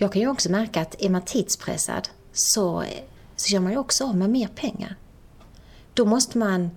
[0.00, 2.84] Jag kan ju också märka att är man tidspressad så,
[3.36, 4.96] så gör man ju också av med mer pengar.
[5.94, 6.70] Då måste man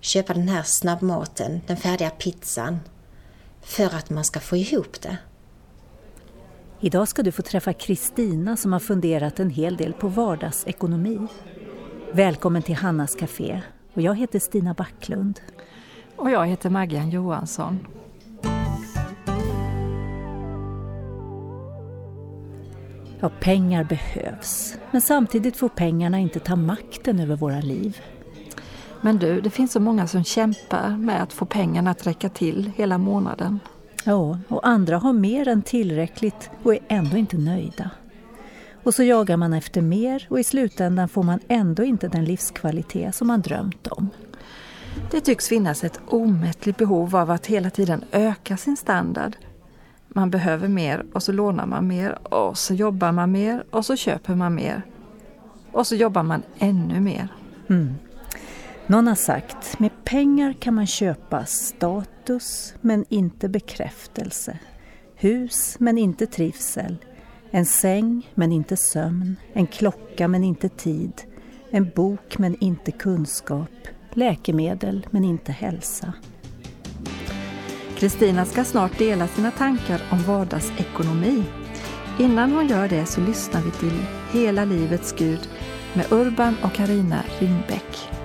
[0.00, 2.80] köpa den här snabbmaten, den färdiga pizzan,
[3.62, 5.18] för att man ska få ihop det.
[6.80, 11.26] Idag ska du få träffa Kristina som har funderat en hel del på vardagsekonomi.
[12.12, 13.62] Välkommen till Hannas Café
[13.94, 15.40] och jag heter Stina Backlund.
[16.16, 17.97] Och jag heter Maggan Johansson.
[23.20, 28.00] Ja, pengar behövs, men samtidigt får pengarna inte ta makten över våra liv.
[29.00, 32.72] Men du, det finns så många som kämpar med att få pengarna att räcka till
[32.76, 33.60] hela månaden.
[34.04, 37.90] Ja, och andra har mer än tillräckligt och är ändå inte nöjda.
[38.82, 43.14] Och så jagar man efter mer och i slutändan får man ändå inte den livskvalitet
[43.14, 44.10] som man drömt om.
[45.10, 49.36] Det tycks finnas ett omättligt behov av att hela tiden öka sin standard.
[50.08, 53.96] Man behöver mer och så lånar man mer och så jobbar man mer och så
[53.96, 54.82] köper man mer.
[55.72, 57.28] Och så jobbar man ännu mer.
[57.68, 57.94] Mm.
[58.86, 64.58] Någon har sagt, med pengar kan man köpa status men inte bekräftelse.
[65.14, 66.96] Hus men inte trivsel.
[67.50, 69.36] En säng men inte sömn.
[69.52, 71.12] En klocka men inte tid.
[71.70, 73.70] En bok men inte kunskap.
[74.12, 76.12] Läkemedel men inte hälsa.
[77.98, 81.44] Kristina ska snart dela sina tankar om vardagsekonomi.
[82.18, 85.48] Innan hon gör det så lyssnar vi till Hela livets Gud
[85.94, 88.17] med Urban och Karina Ringbäck.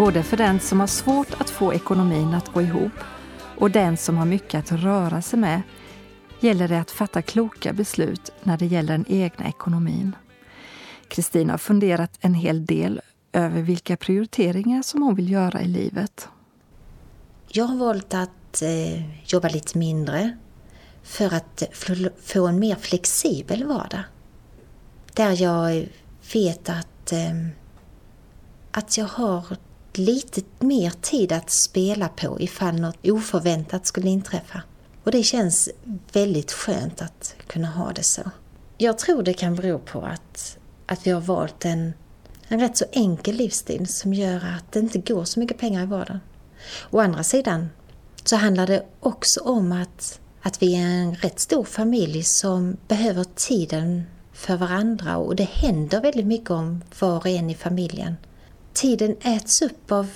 [0.00, 2.92] Både för den som har svårt att få ekonomin att gå ihop
[3.58, 5.62] och den som har mycket att röra sig med
[6.40, 10.16] gäller det att fatta kloka beslut när det gäller den egna ekonomin.
[11.08, 13.00] Kristina har funderat en hel del
[13.32, 16.28] över vilka prioriteringar som hon vill göra i livet.
[17.48, 20.38] Jag har valt att eh, jobba lite mindre
[21.02, 21.62] för att
[22.22, 24.02] få en mer flexibel vardag.
[25.14, 25.88] Där jag
[26.32, 27.46] vet att, eh,
[28.70, 29.44] att jag har
[30.04, 34.62] lite mer tid att spela på ifall något oförväntat skulle inträffa.
[35.04, 35.68] Och det känns
[36.12, 38.22] väldigt skönt att kunna ha det så.
[38.78, 41.92] Jag tror det kan bero på att, att vi har valt en,
[42.48, 45.86] en rätt så enkel livsstil som gör att det inte går så mycket pengar i
[45.86, 46.20] vardagen.
[46.90, 47.68] Å andra sidan
[48.24, 53.24] så handlar det också om att, att vi är en rätt stor familj som behöver
[53.24, 58.16] tiden för varandra och det händer väldigt mycket om var och en i familjen
[58.80, 60.10] tiden äts upp av,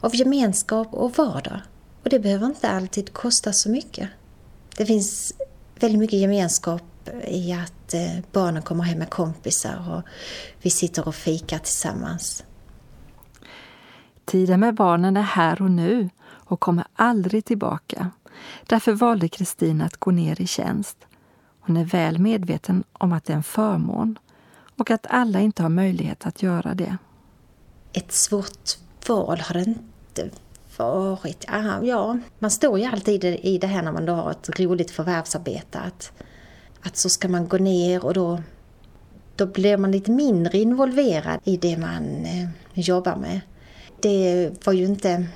[0.00, 1.60] av gemenskap och vardag.
[2.02, 4.08] Och det behöver inte alltid kosta så mycket.
[4.76, 5.34] Det finns
[5.80, 10.02] väldigt mycket gemenskap i att eh, barnen kommer hem med kompisar och
[10.62, 12.44] vi sitter och fikar tillsammans.
[14.24, 18.10] Tiden med barnen är här och nu och kommer aldrig tillbaka.
[18.66, 20.96] Därför valde Kristina att gå ner i tjänst.
[21.60, 24.18] Hon är väl medveten om att det är en förmån
[24.78, 26.96] och att alla inte har möjlighet att göra det
[27.94, 30.30] ett svårt val har det inte
[30.76, 31.44] varit?
[31.82, 35.78] Ja, man står ju alltid i det här när man då har ett roligt förvärvsarbete
[35.78, 36.12] att,
[36.82, 38.42] att så ska man gå ner och då,
[39.36, 43.40] då blir man lite mindre involverad i det man eh, jobbar med.
[44.00, 45.26] Det var ju inte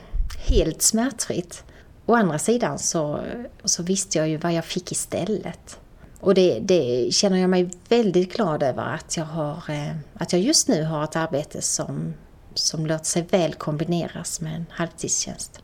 [0.48, 1.64] helt smärtfritt.
[2.06, 3.20] Å andra sidan så,
[3.64, 5.78] så visste jag ju vad jag fick istället.
[6.20, 10.42] Och det, det, känner jag mig väldigt glad över att jag, har, eh, att jag
[10.42, 12.14] just nu har ett arbete som,
[12.58, 15.62] som låter sig väl kombineras med en halvtidstjänst.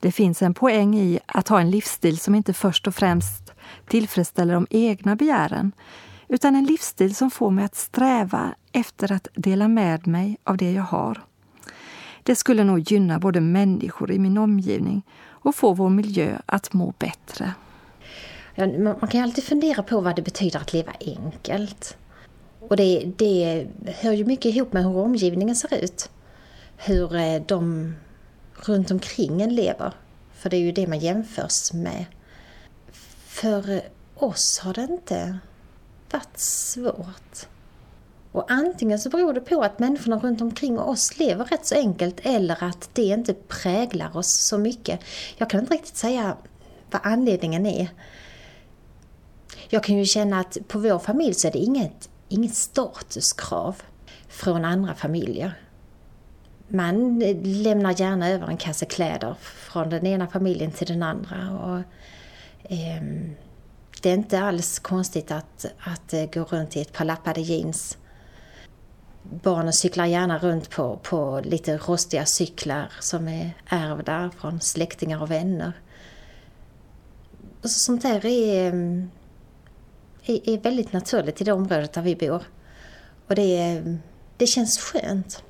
[0.00, 3.52] Det finns en poäng i att ha en livsstil som inte först och främst
[3.88, 5.72] tillfredsställer de egna begären,
[6.28, 10.72] utan en livsstil som får mig att sträva efter att dela med mig av det
[10.72, 11.24] jag har.
[12.22, 16.94] Det skulle nog gynna både människor i min omgivning och få vår miljö att må
[16.98, 17.52] bättre.
[19.00, 21.96] Man kan alltid fundera på vad det betyder att leva enkelt.
[22.68, 26.10] Och det, det hör ju mycket ihop med hur omgivningen ser ut.
[26.76, 27.94] Hur eh, de
[28.54, 29.92] runt omkring en lever.
[30.34, 32.04] För det är ju det man jämförs med.
[33.26, 33.82] För
[34.14, 35.38] oss har det inte
[36.10, 37.46] varit svårt.
[38.32, 42.20] Och antingen så beror det på att människorna runt omkring oss lever rätt så enkelt
[42.22, 45.00] eller att det inte präglar oss så mycket.
[45.36, 46.36] Jag kan inte riktigt säga
[46.90, 47.88] vad anledningen är.
[49.68, 53.82] Jag kan ju känna att på vår familj så är det inget, inget statuskrav
[54.28, 55.52] från andra familjer.
[56.68, 61.50] Man lämnar gärna över en kasse kläder från den ena familjen till den andra.
[61.50, 61.78] Och,
[62.72, 63.02] eh,
[64.02, 67.98] det är inte alls konstigt att, att eh, gå runt i ett par lappade jeans.
[69.22, 75.30] Barnen cyklar gärna runt på, på lite rostiga cyklar som är ärvda från släktingar och
[75.30, 75.72] vänner.
[77.62, 79.10] Och sånt där är ehm,
[80.26, 82.42] är, är väldigt naturligt i det området där vi bor.
[83.28, 83.82] Och det,
[84.36, 85.42] det känns skönt.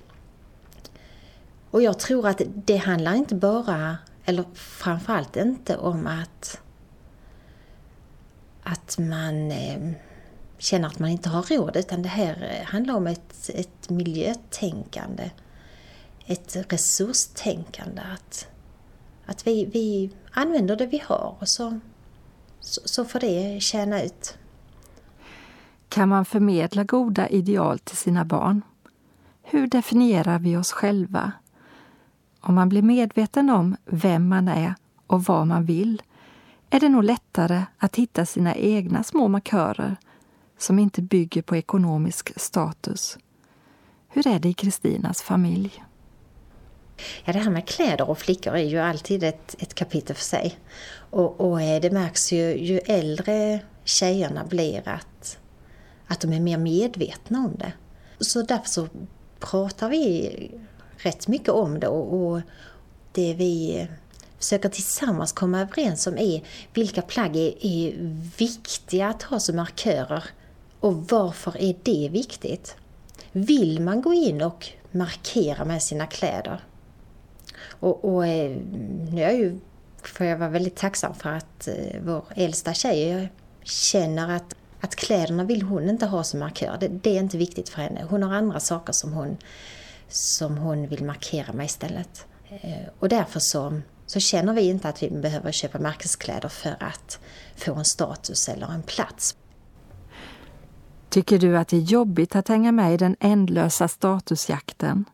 [1.70, 6.60] Och jag tror att det handlar inte bara, eller framförallt inte om att,
[8.62, 9.90] att man eh,
[10.58, 15.30] känner att man inte har råd, utan det här handlar om ett, ett miljötänkande.
[16.26, 18.02] Ett resurstänkande.
[18.14, 18.48] Att,
[19.26, 21.80] att vi, vi använder det vi har och så,
[22.60, 24.38] så, så får det tjäna ut.
[25.94, 28.62] Kan man förmedla goda ideal till sina barn?
[29.42, 31.32] Hur definierar vi oss själva?
[32.40, 34.74] Om man blir medveten om vem man är
[35.06, 36.02] och vad man vill
[36.70, 39.96] är det nog lättare att hitta sina egna små markörer
[40.58, 43.18] som inte bygger på ekonomisk status.
[44.08, 45.84] Hur är det i Kristinas familj?
[47.24, 50.58] Ja, det här med kläder och flickor är ju alltid ett, ett kapitel för sig.
[51.10, 55.38] Och, och eh, det märks ju, ju äldre tjejerna blir att
[56.06, 57.72] att de är mer medvetna om det.
[58.20, 58.88] Så därför så
[59.40, 60.50] pratar vi
[60.96, 62.40] rätt mycket om det och, och
[63.12, 63.86] det vi
[64.38, 66.42] försöker tillsammans komma överens om är
[66.74, 67.92] vilka plagg är, är
[68.38, 70.24] viktiga att ha som markörer
[70.80, 72.76] och varför är det viktigt?
[73.32, 76.60] Vill man gå in och markera med sina kläder?
[77.80, 78.56] Och, och eh,
[79.10, 79.58] nu är jag ju,
[80.02, 83.28] får jag vara väldigt tacksam för att eh, vår äldsta tjej
[83.62, 86.76] känner att att kläderna vill hon inte ha som markör.
[86.80, 88.06] Det, det, är inte viktigt för henne.
[88.10, 89.36] Hon har andra saker som hon,
[90.08, 92.26] som hon vill markera med istället.
[92.48, 97.18] Eh, och därför så, så känner vi inte att vi behöver köpa märkeskläder för att
[97.56, 99.36] få en status eller en plats.
[101.08, 105.04] Tycker du att det är jobbigt att hänga med i den ändlösa statusjakten?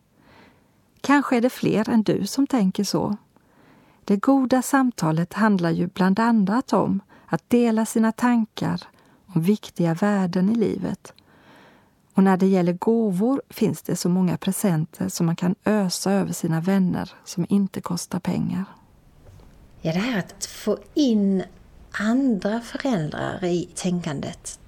[1.01, 3.17] Kanske är det fler än du som tänker så.
[4.05, 8.81] Det goda samtalet handlar ju bland annat om att dela sina tankar
[9.35, 11.13] om viktiga värden i livet.
[12.13, 16.33] Och när det gäller gåvor finns det så många presenter som man kan ösa över
[16.33, 18.65] sina vänner som inte kostar pengar.
[19.81, 21.43] Ja, det här att få in
[21.91, 24.59] andra föräldrar i tänkandet.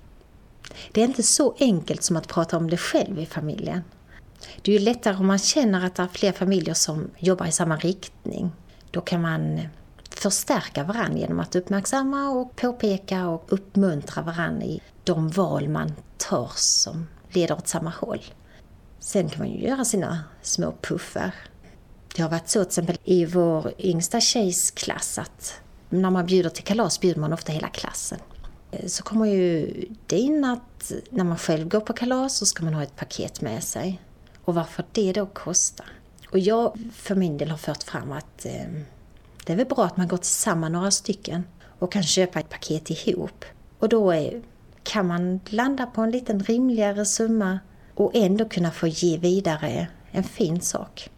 [0.91, 3.83] Det är inte så enkelt som att prata om det själv i familjen.
[4.61, 7.51] Det är ju lättare om man känner att det är fler familjer som jobbar i
[7.51, 8.51] samma riktning.
[8.91, 9.61] Då kan man
[10.15, 16.51] förstärka varandra genom att uppmärksamma och påpeka och uppmuntra varandra i de val man tar
[16.55, 18.21] som leder åt samma håll.
[18.99, 21.35] Sen kan man ju göra sina små puffar.
[22.15, 26.49] Det har varit så till exempel i vår yngsta tjejs klass att när man bjuder
[26.49, 28.19] till kalas bjuder man ofta hela klassen.
[28.87, 29.73] Så kommer ju
[30.07, 33.41] det in att när man själv går på kalas så ska man ha ett paket
[33.41, 34.01] med sig.
[34.43, 35.87] Och varför det då kostar.
[36.31, 38.65] Och jag för min del har fört fram att eh,
[39.45, 41.43] det är väl bra att man går tillsammans några stycken
[41.79, 43.45] och kan köpa ett paket ihop.
[43.79, 44.41] Och då är,
[44.83, 47.59] kan man landa på en liten rimligare summa
[47.95, 51.09] och ändå kunna få ge vidare en fin sak.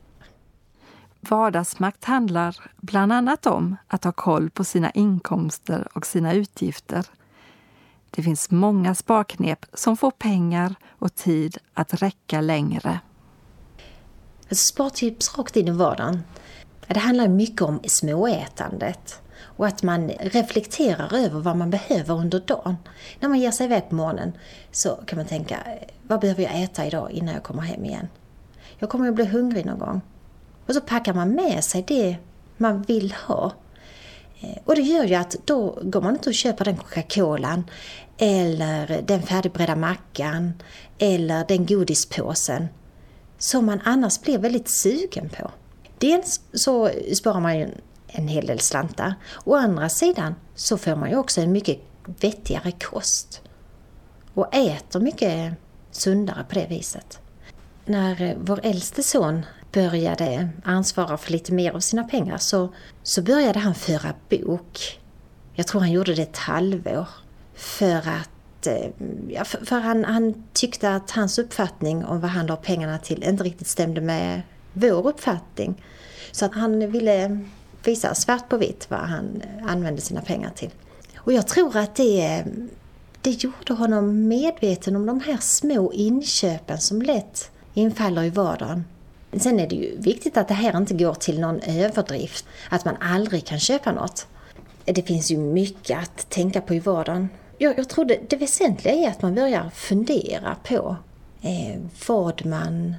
[1.19, 7.05] Vardagsmakt handlar bland annat om att ha koll på sina inkomster och sina utgifter.
[8.09, 12.99] Det finns många sparknep som får pengar och tid att räcka längre.
[14.51, 16.23] Spartips rakt in i vardagen.
[16.87, 19.21] Det handlar mycket om småätandet
[19.57, 22.75] och att man reflekterar över vad man behöver under dagen.
[23.19, 24.31] När man ger sig iväg på morgonen
[24.71, 25.57] så kan man tänka,
[26.03, 28.07] vad behöver jag äta idag innan jag kommer hem igen?
[28.79, 30.01] Jag kommer att bli hungrig någon gång.
[30.65, 32.17] Och så packar man med sig det
[32.57, 33.51] man vill ha.
[34.41, 37.63] Eh, och det gör ju att då går man inte och köper den Coca-Colan
[38.17, 40.53] eller den färdigbredda mackan
[40.97, 42.67] eller den godispåsen
[43.37, 45.51] som man annars blir väldigt sugen på.
[45.97, 47.69] Dels så sparar man ju
[48.07, 49.13] en hel del slantar.
[49.43, 53.41] Å andra sidan så får man ju också en mycket vettigare kost
[54.33, 55.53] och äter mycket
[55.91, 57.19] sundare på det viset.
[57.85, 62.73] När eh, vår äldste son började ansvara för lite mer av sina pengar så,
[63.03, 64.99] så började han föra bok.
[65.53, 67.07] Jag tror han gjorde det ett halvår.
[67.53, 68.89] För att eh,
[69.29, 73.23] ja, för, för han, han, tyckte att hans uppfattning om vad han la pengarna till
[73.23, 74.41] inte riktigt stämde med
[74.75, 75.83] vår uppfattning.
[76.31, 77.39] Så att han ville
[77.83, 80.71] visa svart på vitt vad han använde sina pengar till.
[81.17, 82.43] Och jag tror att det,
[83.21, 88.85] det gjorde honom medveten om de här små inköpen som lätt infaller i vardagen.
[89.37, 92.95] Sen är det ju viktigt att det här inte går till någon överdrift, att man
[92.99, 94.27] aldrig kan köpa något.
[94.85, 97.29] Det finns ju mycket att tänka på i vardagen.
[97.57, 100.95] Jag, jag tror det, det väsentliga är att man börjar fundera på
[101.41, 102.95] eh, vad, man,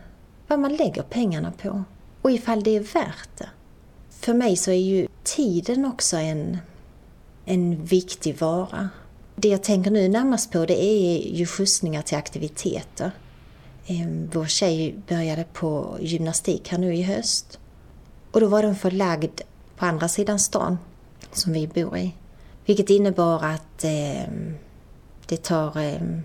[0.46, 1.84] vad man lägger pengarna på
[2.22, 3.48] och ifall det är värt det.
[4.10, 6.58] För mig så är ju tiden också en,
[7.44, 8.88] en viktig vara.
[9.36, 13.10] Det jag tänker nu närmast på det är ju skjutsningar till aktiviteter.
[13.86, 17.58] Ehm, vår tjej började på gymnastik här nu i höst.
[18.32, 19.40] Och då var den förlagd
[19.76, 20.78] på andra sidan stan
[21.32, 22.14] som vi bor i.
[22.66, 24.32] Vilket innebar att eh,
[25.26, 26.20] det tar eh,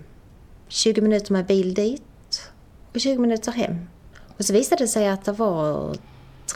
[0.68, 2.50] 20 minuter med bil dit
[2.94, 3.86] och 20 minuter hem.
[4.42, 5.96] Och så visade det sig att det var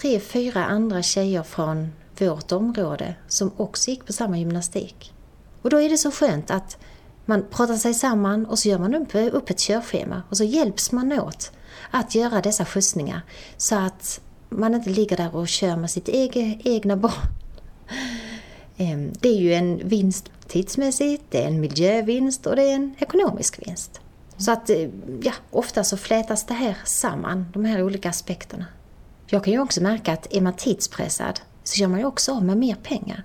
[0.00, 5.12] tre, fyra andra tjejer från vårt område som också gick på samma gymnastik.
[5.62, 6.78] Och då är det så skönt att
[7.24, 11.12] man pratar sig samman och så gör man upp, ett körschema och så hjälps man
[11.12, 11.52] åt
[11.90, 13.20] att göra dessa skjutsningar
[13.56, 17.28] så att man inte ligger där och kör med sitt ege, egna barn.
[18.76, 22.94] Ehm, det är ju en vinst tidsmässigt, det är en miljövinst och det är en
[22.98, 24.00] ekonomisk vinst.
[24.38, 24.88] Så att, eh,
[25.22, 28.66] ja, ofta så flätas det här samman, de här olika aspekterna.
[29.26, 32.44] Jag kan ju också märka att är man tidspressad så gör man ju också av
[32.44, 33.22] med mer pengar.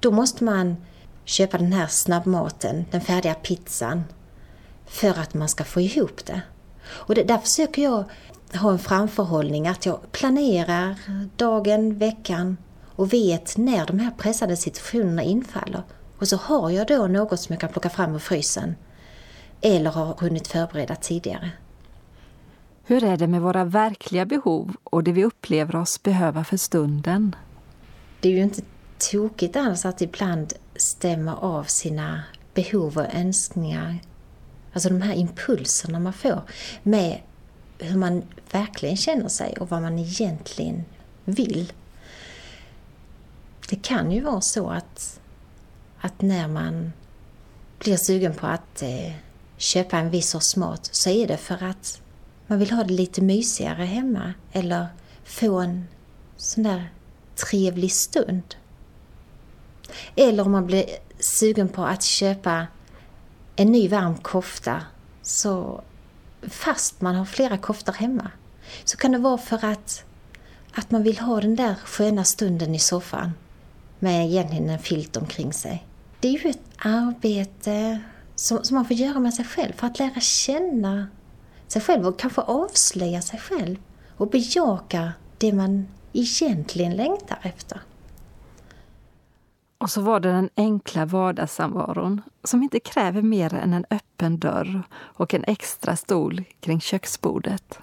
[0.00, 0.76] Då måste man
[1.24, 4.04] köpa den här snabbmaten, den färdiga pizzan,
[4.86, 6.42] för att man ska få ihop det.
[6.84, 8.04] Och det, där försöker jag
[8.54, 10.96] ha en framförhållning, att jag planerar
[11.36, 12.56] dagen, veckan
[12.96, 15.82] och vet när de här pressade situationerna infaller.
[16.18, 18.74] Och så har jag då något som jag kan plocka fram ur frysen
[19.62, 21.50] eller har hunnit förbereda tidigare.
[22.84, 27.36] Hur är det med våra verkliga behov och det vi upplever oss behöva för stunden?
[28.20, 28.62] Det är ju inte
[29.10, 32.22] tokigt alls att ibland stämma av sina
[32.54, 33.98] behov och önskningar,
[34.72, 36.42] alltså de här impulserna man får,
[36.82, 37.20] med
[37.78, 40.84] hur man verkligen känner sig och vad man egentligen
[41.24, 41.72] vill.
[43.70, 45.20] Det kan ju vara så att,
[46.00, 46.92] att när man
[47.78, 49.12] blir sugen på att eh,
[49.62, 52.00] köpa en viss sorts mat så är det för att
[52.46, 54.86] man vill ha det lite mysigare hemma eller
[55.24, 55.88] få en
[56.36, 56.92] sån där
[57.50, 58.54] trevlig stund.
[60.16, 60.84] Eller om man blir
[61.18, 62.66] sugen på att köpa
[63.56, 64.82] en ny varm kofta
[65.22, 65.82] så
[66.42, 68.30] fast man har flera koftor hemma
[68.84, 70.04] så kan det vara för att,
[70.74, 73.32] att man vill ha den där sköna stunden i soffan
[73.98, 75.86] med egentligen en filt omkring sig.
[76.20, 78.00] Det är ju ett arbete
[78.42, 81.06] som, som man får göra med sig själv för att lära känna
[81.68, 83.76] sig själv och kanske avslöja sig själv
[84.16, 87.80] och bejaka det man egentligen längtar efter.
[89.78, 94.82] Och så var det den enkla vardagssamvaron som inte kräver mer än en öppen dörr
[94.92, 97.78] och en extra stol kring köksbordet.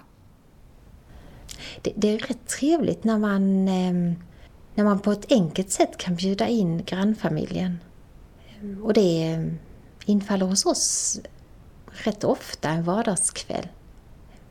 [1.82, 4.14] Det, det är rätt trevligt när man, ehm,
[4.74, 7.78] när man på ett enkelt sätt kan bjuda in grannfamiljen.
[8.82, 9.50] Och det
[10.04, 11.20] infaller hos oss
[11.92, 13.68] rätt ofta en vardagskväll.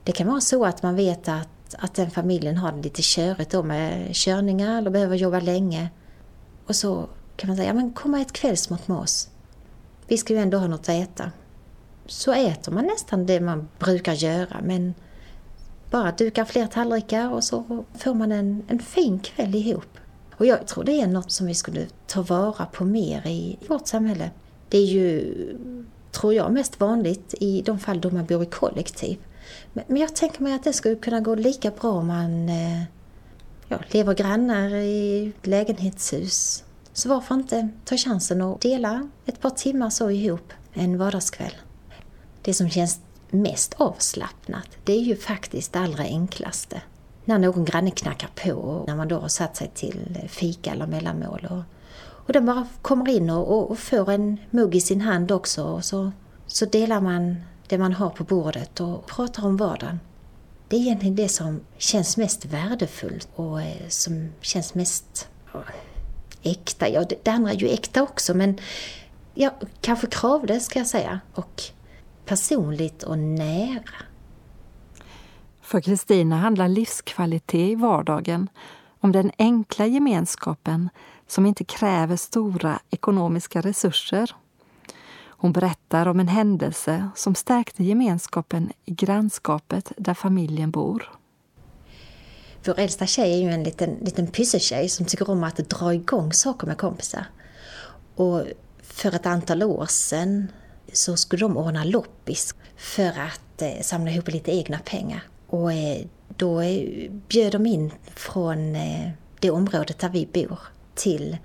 [0.04, 3.52] Det kan vara så att man vet att, att den familjen har det lite körigt
[3.52, 5.90] då med körningar eller behöver jobba länge.
[6.66, 9.30] Och så kan man säga, ja men kom och ät kvällsmat med oss.
[10.08, 11.32] Vi ska ju ändå ha något att äta.
[12.06, 14.94] Så äter man nästan det man brukar göra men
[15.92, 19.98] bara dukar fler tallrikar och så får man en, en fin kväll ihop.
[20.38, 23.88] Och jag tror det är något som vi skulle ta vara på mer i vårt
[23.88, 24.32] samhälle.
[24.70, 25.34] Det är ju,
[26.12, 29.18] tror jag, mest vanligt i de fall då man bor i kollektiv.
[29.74, 32.84] Men jag tänker mig att det skulle kunna gå lika bra om man eh,
[33.68, 36.64] ja, lever grannar i lägenhetshus.
[36.94, 41.54] Så varför inte ta chansen och dela ett par timmar så ihop en vardagskväll.
[42.42, 43.00] Det som känns
[43.30, 46.82] mest avslappnat, det är ju faktiskt det allra enklaste.
[47.26, 50.88] När någon granne knackar på och när man då har satt sig till fika eller
[50.88, 51.48] mellanmål.
[51.52, 51.64] Och,
[52.30, 55.86] och den bara kommer in och, och, får en mugg i sin hand också och
[55.86, 56.12] så,
[56.48, 57.36] så delar man
[57.68, 60.00] det man har på bordet och pratar om vardagen.
[60.68, 65.30] Det är egentligen det som känns mest värdefullt och eh, som känns mest
[66.44, 66.90] äkta.
[66.90, 68.58] Ja, det, det andra är ju äkta också men
[69.34, 71.20] ja, kanske kravlöst ska jag säga.
[71.34, 71.64] Och
[72.26, 73.96] personligt och nära.
[75.62, 78.50] För Kristina handlar livskvalitet i vardagen
[79.00, 80.90] om den enkla gemenskapen
[81.32, 84.36] som inte kräver stora ekonomiska resurser.
[85.28, 91.12] Hon berättar om en händelse som stärkte gemenskapen i grannskapet där familjen bor.
[92.66, 96.34] Vår äldsta tjej är ju en liten, liten pysseltjej som tycker om att dra igång
[96.34, 97.26] saker med kompisar.
[98.16, 98.44] Och
[98.84, 100.52] för ett antal år sedan
[100.94, 105.24] så skulle de ordna loppis för att eh, samla ihop lite egna pengar.
[105.48, 109.10] Och eh, då eh, bjöd de in från eh,
[109.40, 110.60] det området där vi bor
[111.00, 111.38] till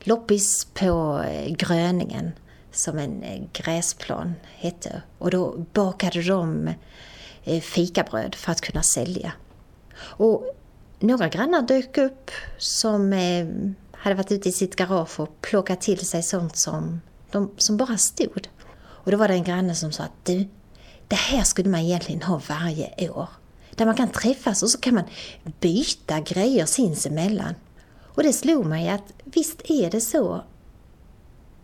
[0.00, 2.32] loppis på eh, Gröningen
[2.72, 5.02] som en eh, gräsplan hette.
[5.18, 6.68] Och då bakade de
[7.44, 9.32] eh, fikabröd för att kunna sälja.
[9.98, 10.54] Och
[10.98, 13.12] några grannar dök upp som
[13.92, 17.96] hade varit ute i sitt garage och plockat till sig sånt som, de, som bara
[17.98, 18.48] stod.
[18.74, 20.48] Och då var det en granne som sa att du,
[21.08, 23.28] det här skulle man egentligen ha varje år.
[23.76, 25.04] Där man kan träffas och så kan man
[25.60, 27.54] byta grejer sinsemellan.
[28.14, 30.44] Och det slog mig att visst är det så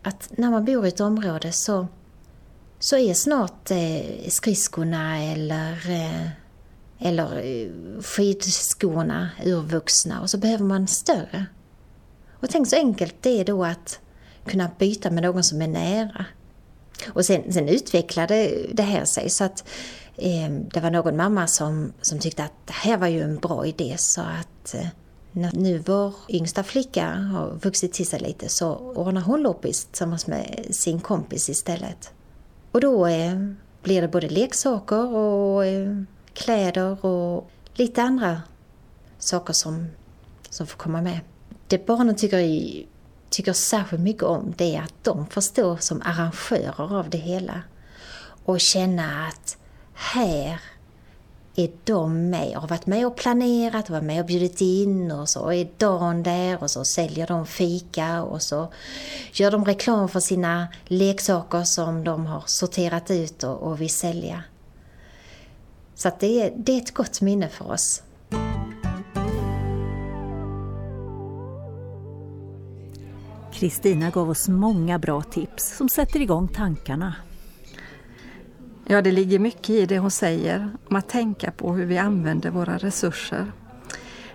[0.03, 1.87] att när man bor i ett område så,
[2.79, 6.27] så är snart eh, skridskorna eller, eh,
[6.99, 11.45] eller eh, skidskorna urvuxna och så behöver man större.
[12.31, 13.99] Och tänk så enkelt det är då att
[14.45, 16.25] kunna byta med någon som är nära.
[17.07, 19.63] Och sen, sen utvecklade det här sig så att
[20.15, 23.65] eh, det var någon mamma som, som tyckte att det här var ju en bra
[23.65, 24.87] idé så att eh,
[25.31, 30.27] när nu vår yngsta flicka har vuxit till sig lite så ordnar hon loppis tillsammans
[30.27, 32.11] med sin kompis istället.
[32.71, 33.35] Och då eh,
[33.83, 36.01] blir det både leksaker och eh,
[36.33, 38.41] kläder och lite andra
[39.19, 39.87] saker som,
[40.49, 41.19] som får komma med.
[41.67, 42.87] Det barnen tycker i,
[43.29, 47.61] tycker särskilt mycket om det är att de får stå som arrangörer av det hela
[48.45, 49.57] och känna att
[49.93, 50.61] här
[51.55, 55.11] är de med och har varit med och planerat och varit med och bjudit in
[55.11, 58.67] och så är dagen där och så säljer de fika och så
[59.33, 64.43] gör de reklam för sina leksaker som de har sorterat ut och, och vill sälja.
[65.95, 68.03] Så det, är, det är ett gott minne för oss.
[73.53, 77.15] Kristina gav oss många bra tips som sätter igång tankarna.
[78.91, 82.49] Ja, det ligger mycket i det hon säger om att tänka på hur vi använder
[82.49, 83.51] våra resurser.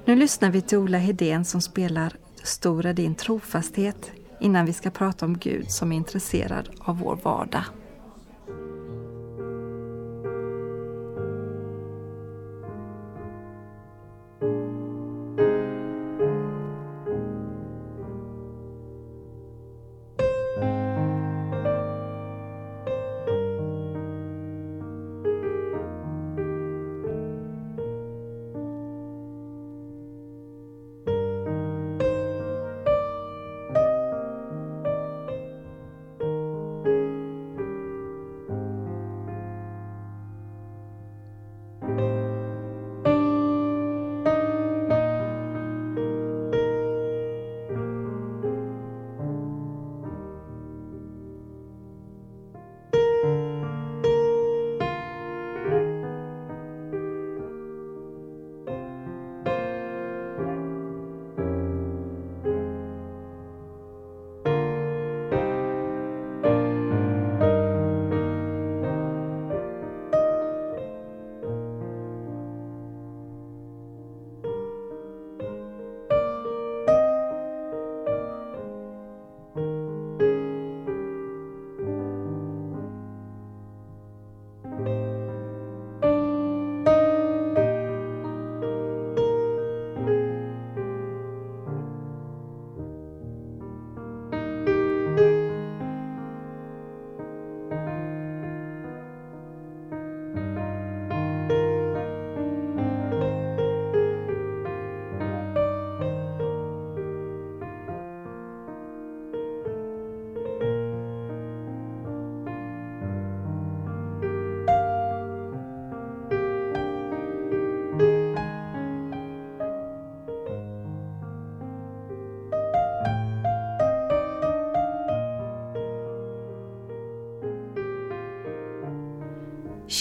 [0.04, 2.12] Nu lyssnar vi till Ola Hedén som spelar
[2.42, 7.18] Stor är din trofasthet innan vi ska prata om Gud som är intresserad av vår
[7.22, 7.64] vardag.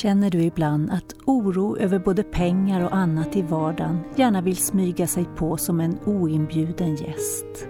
[0.03, 5.07] Känner du ibland att oro över både pengar och annat i vardagen gärna vill smyga
[5.07, 7.67] sig på som en oinbjuden gäst?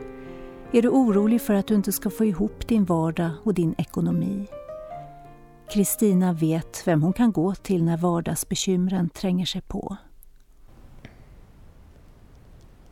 [0.72, 4.48] Är du orolig för att du inte ska få ihop din vardag och din ekonomi?
[5.70, 9.98] Kristina vet vem hon kan gå till när vardagsbekymren tränger sig på.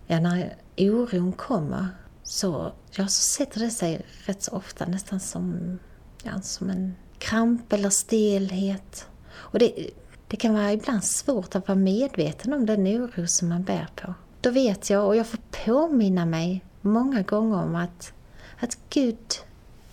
[0.08, 1.88] Ja, när oron kommer
[2.24, 5.78] så, ja, så sätter det sig rätt så ofta nästan som,
[6.24, 9.08] ja, som en kramp eller stelhet.
[9.34, 9.90] Och det,
[10.28, 14.14] det kan vara ibland svårt att vara medveten om den oro som man bär på.
[14.42, 18.14] Då vet jag, och jag får påminna mig många gånger om att,
[18.60, 19.18] att Gud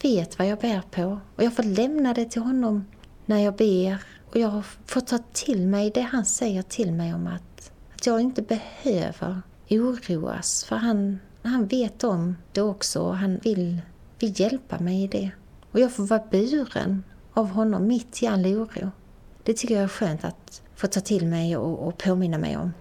[0.02, 2.84] vet vad jag bär på och jag får lämna det till honom
[3.26, 7.26] när jag ber och jag får ta till mig det han säger till mig om
[7.26, 13.38] att, att jag inte behöver oroas för han, han vet om det också och han
[13.38, 13.80] vill,
[14.18, 15.30] vill hjälpa mig i det.
[15.72, 18.90] Och jag får vara buren av honom mitt i all oro.
[19.48, 22.72] Det tycker jag är skönt att få ta till mig och, och påminna mig om.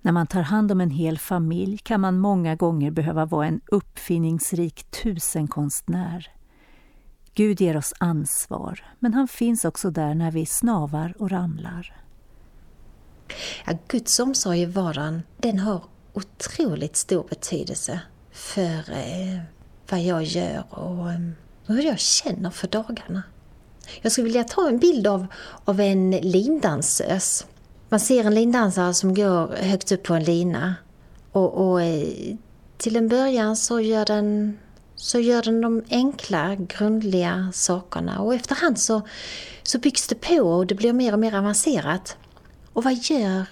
[0.00, 3.60] När man tar hand om en hel familj kan man många gånger behöva vara en
[3.66, 6.30] uppfinningsrik tusenkonstnär.
[7.34, 11.96] Gud ger oss ansvar, men han finns också där när vi snavar och ramlar.
[13.66, 19.40] Ja, Guds omsorg i vardagen, den har otroligt stor betydelse för eh,
[19.90, 21.20] vad jag gör och eh,
[21.66, 23.22] hur jag känner för dagarna.
[24.02, 25.26] Jag skulle vilja ta en bild av,
[25.64, 27.46] av en lindansös.
[27.88, 30.74] Man ser en lindansare som går högt upp på en lina
[31.32, 32.36] och, och eh,
[32.76, 34.58] till en början så gör den
[34.96, 39.02] så gör den de enkla, grundliga sakerna och efterhand så,
[39.62, 42.16] så byggs det på och det blir mer och mer avancerat.
[42.72, 43.46] Och vad gör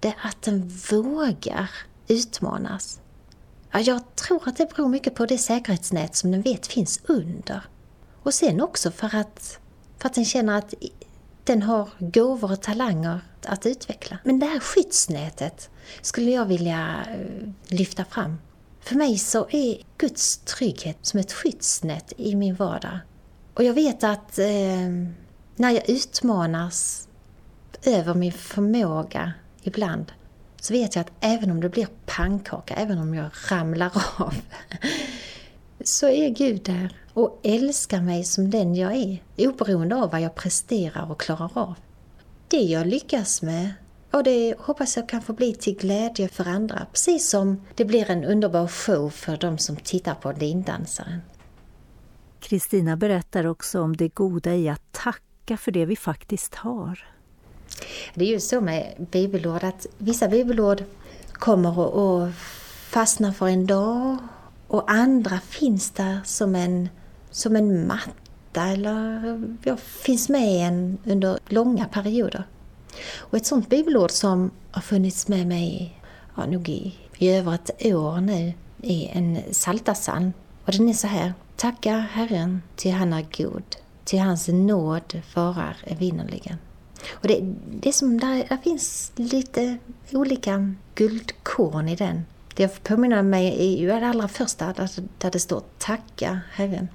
[0.00, 1.70] det att den vågar
[2.08, 3.00] utmanas?
[3.72, 7.62] Ja, jag tror att det beror mycket på det säkerhetsnät som den vet finns under.
[8.22, 9.58] Och sen också för att,
[10.00, 10.74] för att den känner att
[11.44, 14.18] den har gåvor och talanger att utveckla.
[14.24, 15.70] Men det här skyddsnätet
[16.02, 18.38] skulle jag vilja eh, lyfta fram.
[18.80, 22.98] För mig så är Guds trygghet som ett skyddsnät i min vardag.
[23.54, 24.46] Och jag vet att eh,
[25.56, 27.08] när jag utmanas
[27.82, 29.32] över min förmåga
[29.62, 30.12] ibland
[30.60, 34.34] så vet jag att även om det blir pannkaka, även om jag ramlar av,
[35.84, 40.34] så är Gud där och älskar mig som den jag är, oberoende av vad jag
[40.34, 41.74] presterar och klarar av.
[42.48, 43.72] Det jag lyckas med,
[44.10, 48.10] och det hoppas jag kan få bli till glädje för andra, precis som det blir
[48.10, 51.20] en underbar show för de som tittar på lindansaren.
[52.40, 57.06] Kristina berättar också om det goda i att tacka för det vi faktiskt har.
[58.14, 60.84] Det är ju så med bibelord att vissa bibelord
[61.32, 62.28] kommer och
[62.90, 64.18] fastnar för en dag
[64.66, 66.88] och andra finns där som en,
[67.30, 72.44] som en matta eller ja, finns med en under långa perioder.
[73.18, 76.00] Och ett sånt bibelord som har funnits med mig
[76.36, 80.32] ja, nog i, i över ett år nu är en saltasan.
[80.64, 81.32] Och den är så här.
[81.56, 86.56] Tacka Herren, till han är god, till hans nåd varar evinnerligen.
[87.10, 89.78] Och det, det är som där, där finns lite
[90.12, 92.24] olika guldkorn i den.
[92.54, 96.88] Det jag påminner mig är ju det allra första där, där det står Tacka Herren.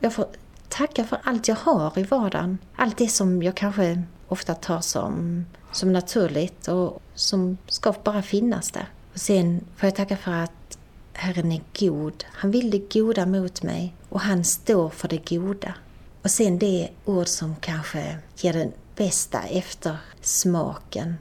[0.00, 0.26] Jag får
[0.68, 2.58] tacka för allt jag har i vardagen.
[2.76, 8.70] Allt det som jag kanske ofta tar som, som naturligt och som ska bara finnas
[8.70, 8.88] där.
[9.12, 10.78] Och sen får jag tacka för att
[11.12, 12.24] Herren är god.
[12.32, 15.74] Han vill det goda mot mig och han står för det goda.
[16.22, 21.14] Och sen det ord som kanske ger den bästa eftersmaken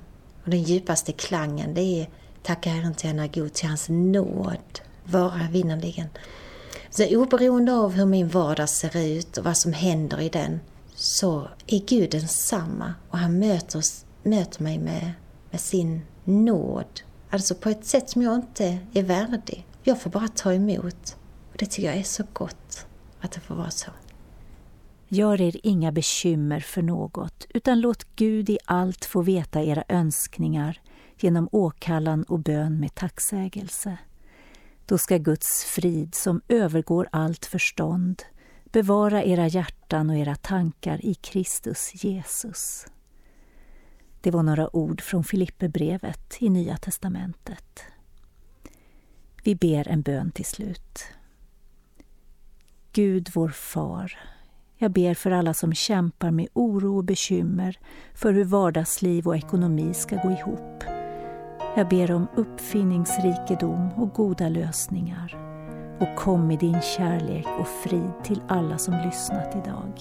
[0.44, 2.10] och den djupaste klangen, det är
[2.44, 6.08] Tacka Herren till han är god, till hans nåd vara vinnerligen.
[6.90, 10.60] Så oberoende av hur min vardag ser ut och vad som händer i den,
[10.96, 15.12] så är Gud densamma och han möter, oss, möter mig med,
[15.52, 17.02] med sin nåd.
[17.30, 19.68] Alltså på ett sätt som jag inte är värdig.
[19.84, 21.18] Jag får bara ta emot.
[21.52, 22.86] Och det tycker jag är så gott
[23.22, 23.92] att det får vara så.
[25.08, 30.82] Gör er inga bekymmer för något, utan låt Gud i allt få veta era önskningar
[31.20, 33.98] genom åkallan och bön med tacksägelse.
[34.88, 38.24] Då ska Guds frid, som övergår allt förstånd,
[38.72, 42.86] bevara era hjärtan och era tankar i Kristus Jesus.
[44.22, 47.82] Det var några ord från Filipperbrevet i Nya testamentet.
[49.44, 51.04] Vi ber en bön till slut.
[52.92, 54.20] Gud, vår far,
[54.78, 57.80] jag ber för alla som kämpar med oro och bekymmer
[58.14, 60.97] för hur vardagsliv och ekonomi ska gå ihop.
[61.78, 65.38] Jag ber om uppfinningsrikedom och goda lösningar.
[66.00, 69.92] Och kom med din kärlek och frid till alla som lyssnat idag.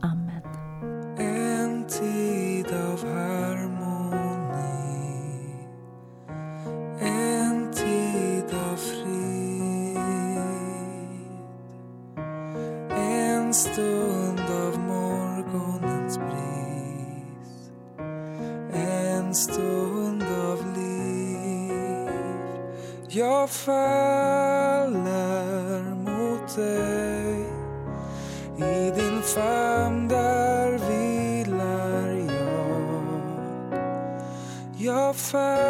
[0.00, 0.42] Amen.
[1.18, 4.20] En tid av harmoni
[7.00, 9.96] En tid av frid
[12.90, 17.70] En stund av morgonens bris
[18.72, 19.79] En stund
[23.12, 25.00] Jag faller
[25.94, 27.44] mot dig.
[28.56, 33.80] I din famn där vilar jag.
[34.78, 35.69] Jag faller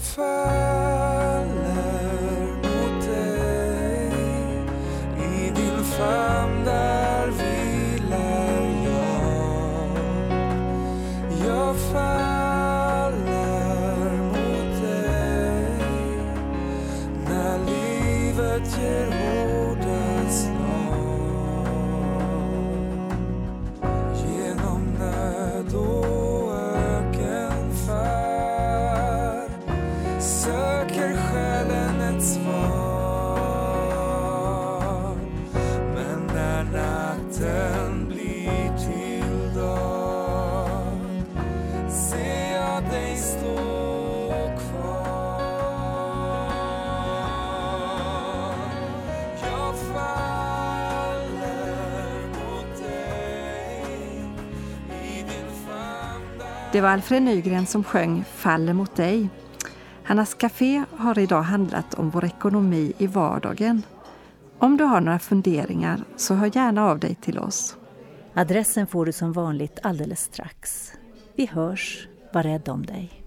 [0.00, 0.69] Jag
[56.72, 59.28] Det var Alfred Nygren som sjöng Faller mot dig.
[60.02, 63.82] Hannas Café har idag handlat om vår ekonomi i vardagen.
[64.58, 67.76] Om du har några funderingar så hör gärna av dig till oss.
[68.34, 70.92] Adressen får du som vanligt alldeles strax.
[71.36, 72.08] Vi hörs.
[72.32, 73.24] Var rädd om dig.